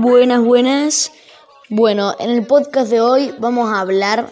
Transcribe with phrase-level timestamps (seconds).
[0.00, 1.12] Buenas, buenas.
[1.70, 4.30] Bueno, en el podcast de hoy vamos a hablar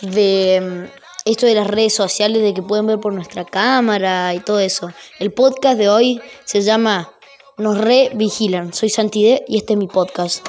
[0.00, 4.38] de mm, esto de las redes sociales, de que pueden ver por nuestra cámara y
[4.38, 4.92] todo eso.
[5.18, 7.10] El podcast de hoy se llama
[7.56, 8.72] Nos Re Vigilan.
[8.72, 10.46] Soy Santide y este es mi podcast.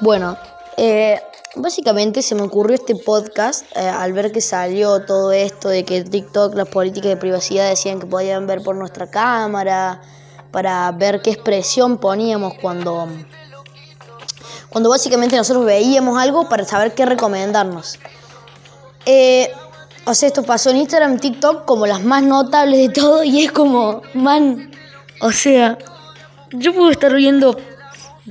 [0.00, 0.36] Bueno,
[0.76, 1.22] eh,
[1.58, 6.02] básicamente se me ocurrió este podcast eh, al ver que salió todo esto de que
[6.02, 10.00] TikTok, las políticas de privacidad decían que podían ver por nuestra cámara,
[10.50, 13.08] para ver qué expresión poníamos cuando,
[14.70, 17.98] cuando básicamente nosotros veíamos algo para saber qué recomendarnos.
[19.04, 19.50] Eh,
[20.04, 23.52] o sea, esto pasó en Instagram, TikTok como las más notables de todo y es
[23.52, 24.70] como, man,
[25.20, 25.76] o sea,
[26.52, 27.56] yo puedo estar viendo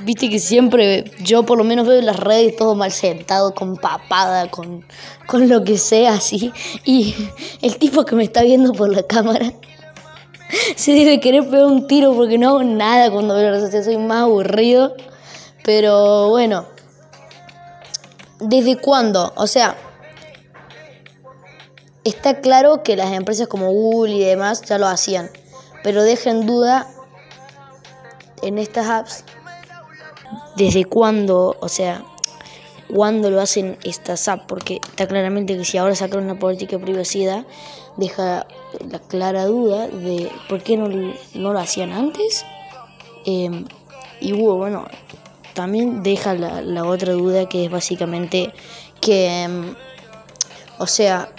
[0.04, 4.50] Viste que siempre yo por lo menos veo las redes todo mal sentado, con papada,
[4.52, 4.86] con,
[5.26, 6.52] con lo que sea así.
[6.86, 7.16] Y
[7.64, 9.54] el tipo que me está viendo por la cámara
[10.76, 13.98] se debe querer pegar un tiro porque no hago nada cuando veo las redes soy
[13.98, 14.96] más aburrido.
[15.64, 16.66] Pero bueno,
[18.40, 19.34] ¿desde cuándo?
[19.36, 19.78] O sea,
[22.04, 25.32] está claro que las empresas como Google y demás ya lo hacían.
[25.84, 26.88] Pero deja en duda
[28.44, 29.24] en estas apps
[30.58, 32.04] desde cuándo, o sea,
[32.92, 36.84] cuándo lo hacen estas apps, porque está claramente que si ahora sacaron una política de
[36.84, 37.46] privacidad,
[37.96, 38.48] deja
[38.90, 42.44] la clara duda de por qué no, lo hacían antes.
[43.26, 43.66] Em,
[44.20, 44.88] y bueno,
[45.54, 48.52] también deja la, otra duda que es básicamente
[49.00, 49.76] que, em,
[50.80, 51.30] o sea,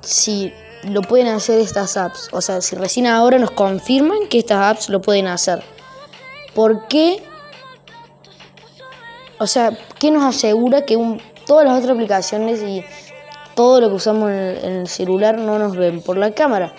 [0.00, 0.52] si
[0.84, 4.88] lo pueden hacer estas apps, o sea, si recién ahora nos confirman que estas apps
[4.88, 5.62] lo pueden hacer,
[6.54, 7.22] ¿por qué
[9.40, 10.98] o sea, ¿qué nos asegura que
[11.46, 12.84] todas las otras aplicaciones y
[13.54, 16.74] todo lo que usamos en el, celular no nos ven por la cámara?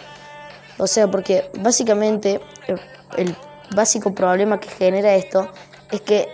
[0.78, 2.40] O sea, porque básicamente
[3.18, 3.36] el,
[3.76, 5.48] básico problema que genera esto
[5.92, 6.28] es que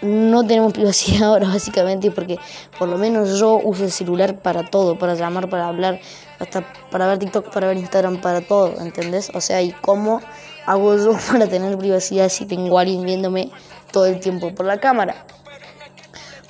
[0.00, 2.38] no tenemos privacidad ahora básicamente porque
[2.78, 5.98] por lo menos yo uso el celular para todo, para llamar, para hablar,
[6.38, 9.32] hasta para ver TikTok, para ver Instagram, para todo, ¿entendés?
[9.34, 10.20] O sea, ¿y cómo
[10.66, 13.50] hago yo para tener privacidad si tengo alguien viéndome
[13.92, 15.26] todo el tiempo por la cámara.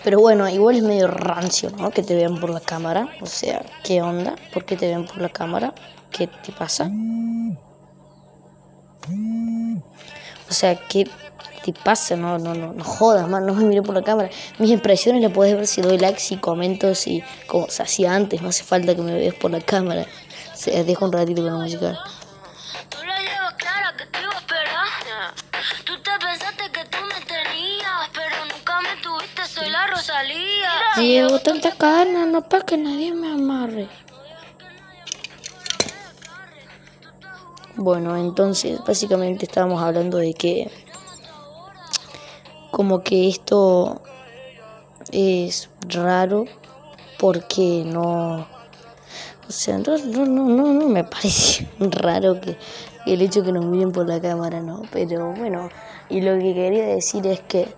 [0.05, 1.91] Pero bueno, igual es medio rancio, ¿no?
[1.91, 3.09] Que te vean por la cámara.
[3.21, 4.35] O sea, ¿qué onda?
[4.53, 5.75] ¿Por qué te ven por la cámara?
[6.11, 6.91] ¿Qué te pasa?
[10.49, 11.09] O sea, ¿qué
[11.65, 12.17] te pasa?
[12.17, 14.29] No, no, no, no jodas, man, no me mire por la cámara.
[14.59, 18.43] Mis impresiones las puedes ver si doy likes y comento, si, como se hacía antes,
[18.43, 20.07] no hace falta que me veas por la cámara.
[20.53, 21.99] O sea, dejo un ratito con la música.
[30.97, 33.89] Llevo tanta carne, no para que nadie me amarre.
[37.77, 40.71] Bueno, entonces básicamente estábamos hablando de que
[42.71, 44.03] como que esto
[45.11, 46.45] es raro
[47.19, 48.47] porque no
[49.49, 52.57] o sea, no, no, no, no me parece raro que
[53.07, 54.83] el hecho que nos miren por la cámara, ¿no?
[54.93, 55.69] Pero bueno,
[56.09, 57.69] y lo que quería decir es que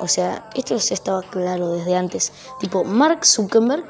[0.00, 2.32] o sea, esto se estaba claro desde antes.
[2.58, 3.84] Tipo, Mark Zuckerberg,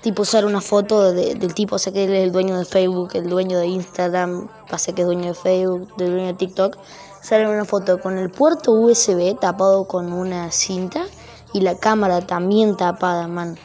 [0.00, 3.10] tipo, usar una foto del tipo, o sea, que él es el dueño de Facebook,
[3.14, 6.76] el dueño de Instagram, pasa que es dueño de Facebook, del dueño de TikTok.
[7.22, 11.04] Sale una foto con el puerto USB tapado con una cinta
[11.52, 13.58] y la cámara también tapada, man.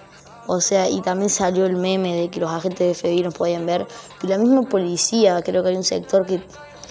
[0.47, 3.65] O sea, y también salió el meme de que los agentes de FBI nos podían
[3.65, 3.87] ver.
[4.21, 6.43] Y la misma policía, creo que hay un sector que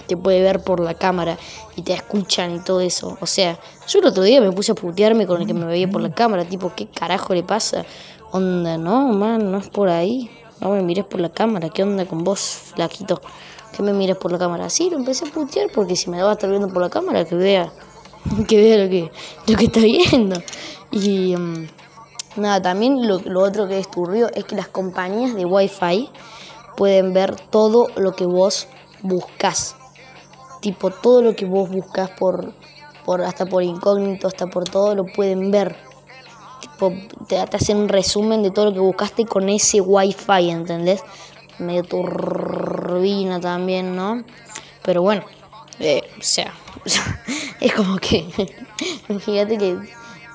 [0.07, 1.39] te puede ver por la cámara
[1.77, 3.17] y te escuchan y todo eso.
[3.21, 5.89] O sea, yo el otro día me puse a putearme con el que me veía
[5.89, 7.85] por la cámara, tipo, ¿qué carajo le pasa?
[8.33, 10.31] Onda, no, man, no es por ahí.
[10.61, 13.21] No me mires por la cámara, ¿qué onda con vos, flaquito?
[13.77, 14.71] Que me mires por la cámara.
[14.71, 17.25] Sí, lo empecé a putear porque si me va a estar viendo por la cámara,
[17.25, 17.73] que vea,
[18.49, 19.11] que vea lo que,
[19.47, 20.41] lo que está viendo.
[20.91, 21.67] Y mm,
[22.37, 26.09] nada, también lo, lo otro que es turbio es que las compañías de Wi-Fi
[26.77, 28.69] pueden ver todo lo que vos
[29.03, 29.77] buscas
[30.65, 32.55] tipo todo lo que vos buscas por,
[33.05, 35.77] por hasta por incógnito, hasta por todo lo pueden ver.
[36.63, 36.91] Tipo,
[37.29, 41.03] te, hacen un resumen de todo lo que buscaste con ese wifi, ¿entendés?
[41.59, 44.25] Medio turbina también, ¿no?
[44.83, 45.23] Pero bueno,
[45.81, 46.55] eh, o sea,
[47.61, 48.25] es como que,
[49.21, 49.77] fíjate que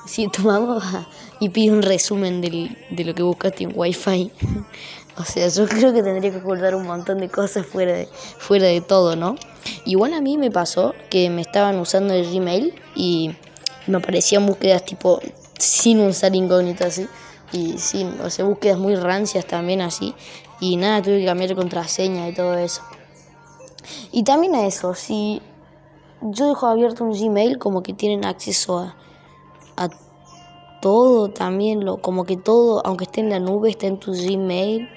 [0.05, 1.07] si va
[1.39, 4.31] y pide un resumen de lo que buscaste en wifi,
[5.17, 8.05] o sea, yo creo que tendría que ocultar un montón de cosas fuera
[8.37, 9.35] fuera de todo, ¿no?
[9.89, 13.31] Igual a mí me pasó que me estaban usando el Gmail y
[13.87, 15.19] me aparecían búsquedas tipo
[15.57, 17.07] sin usar incógnito así.
[17.51, 20.13] Y sin, o sea, búsquedas muy rancias también así.
[20.59, 22.83] Y nada, tuve que cambiar contraseña y todo eso.
[24.11, 25.41] Y también a eso, si
[26.21, 28.95] yo dejo abierto un Gmail, como que tienen acceso a,
[29.75, 29.89] a
[30.83, 34.87] todo también, lo, como que todo, aunque esté en la nube, está en tu Gmail.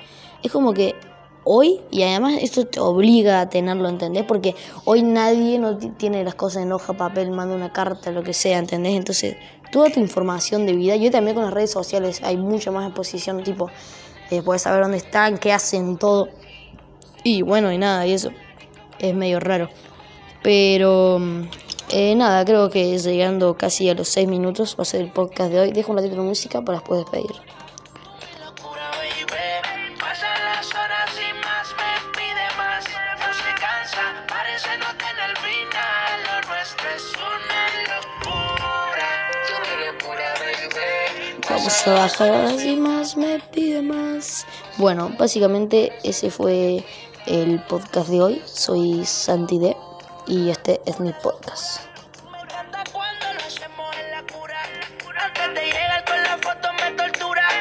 [0.43, 0.97] Es como que
[1.45, 4.25] hoy, y además esto te obliga a tenerlo, ¿entendés?
[4.25, 4.55] Porque
[4.85, 8.59] hoy nadie no tiene las cosas en hoja, papel, manda una carta, lo que sea,
[8.59, 8.95] ¿entendés?
[8.95, 9.37] Entonces,
[9.71, 13.43] toda tu información de vida, yo también con las redes sociales hay mucha más exposición,
[13.43, 13.71] tipo,
[14.31, 16.29] eh, puedes saber dónde están, qué hacen, todo.
[17.25, 18.31] Y bueno, y nada, y eso
[18.99, 19.69] es medio raro.
[20.43, 21.21] Pero
[21.91, 25.53] eh, nada, creo que llegando casi a los 6 minutos va a ser el podcast
[25.53, 25.73] de hoy.
[25.73, 27.33] Dejo un ratito de música para después despedir.
[44.79, 46.85] Bueno, básicamente ese fue
[47.27, 48.43] el podcast de hoy.
[48.47, 49.77] Soy Santi D
[50.27, 51.92] y este es mi podcast.